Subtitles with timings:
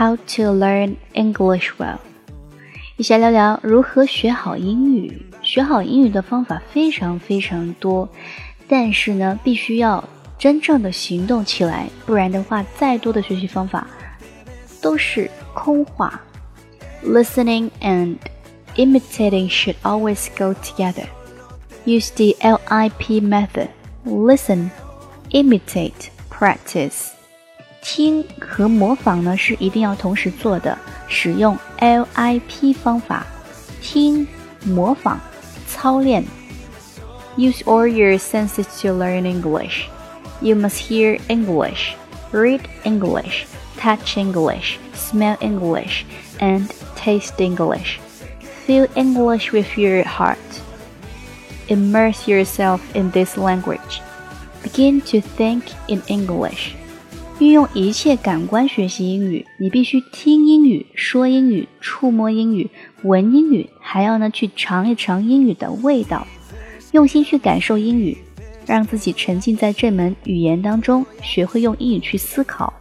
[0.00, 1.98] How to learn English well。
[2.96, 5.26] 一起来聊聊如何学好英语。
[5.42, 8.08] 学好英语的方法非常非常多，
[8.68, 10.02] 但是呢，必须要
[10.38, 13.86] 真正的行动起来，不然的话，再多的学习方法
[14.80, 16.20] 都是空话。
[17.04, 18.16] Listening and
[18.76, 21.06] imitating should always go together.
[21.84, 23.68] Use the LIP method.
[24.04, 24.70] Listen,
[25.30, 27.10] imitate, practice.
[27.80, 30.76] 听和模仿呢是一定要同时做的，
[31.08, 33.26] 使用 LIP 方法，
[33.80, 34.26] 听、
[34.64, 35.20] 模仿、
[35.68, 36.24] 操练。
[37.36, 39.84] Use all your senses to learn English.
[40.40, 41.94] You must hear English,
[42.32, 43.46] read English,
[43.78, 46.04] touch English, smell English,
[46.40, 47.98] and taste English.
[48.66, 50.38] Feel English with your heart.
[51.68, 54.00] Immerse yourself in this language.
[54.62, 56.74] Begin to think in English.
[57.41, 62.69] 运用一切感官学习英语，你必须听英语、说英语、触摸英语、
[63.01, 66.27] 闻英语，还要呢去尝一尝英语的味道，
[66.91, 68.15] 用心去感受英语，
[68.67, 72.71] 让自己沉浸在这门语言当中，学会用英语去思考。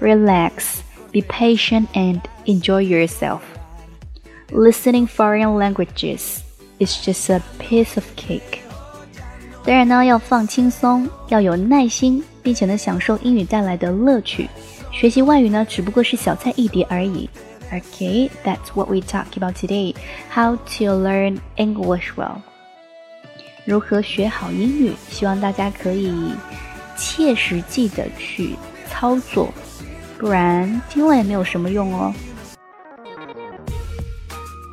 [0.00, 0.78] Relax,
[1.12, 3.40] be patient, and enjoy yourself.
[4.50, 6.38] Listening foreign languages
[6.78, 8.60] is just a piece of cake.
[9.62, 12.24] 当然呢，要放轻松，要有耐心。
[12.48, 14.48] 并且呢，享受英语带来的乐趣。
[14.90, 17.28] 学习外语呢，只不过是小菜一碟而已。
[17.70, 19.94] Okay, that's what we talk about today.
[20.34, 22.36] How to learn English well.
[23.66, 24.94] 如何学好英语？
[25.10, 26.32] 希望大家可以
[26.96, 28.56] 切实际的去
[28.88, 29.52] 操作，
[30.16, 32.14] 不然听了也没有什么用哦。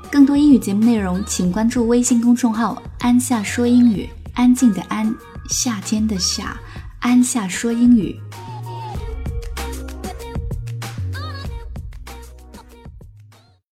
[0.09, 4.09] 更多英语节目内容，请关注微信公众号“安夏说英语”。
[4.33, 5.13] 安静的安，
[5.49, 6.57] 夏天的夏。
[7.05, 8.19] 安夏说英语。